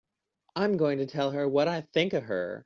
[0.55, 2.59] I'm going to tell her what I think of her!